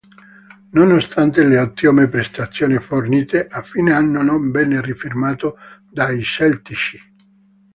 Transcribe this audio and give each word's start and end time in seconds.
Nonostante 0.71 1.43
le 1.43 1.59
ottime 1.59 2.07
prestazioni 2.09 2.79
fornite, 2.79 3.45
a 3.45 3.61
fine 3.61 3.93
anno 3.93 4.23
non 4.23 4.49
venne 4.49 4.81
rifirmato 4.81 5.57
dai 5.91 6.23
celtici. 6.23 6.99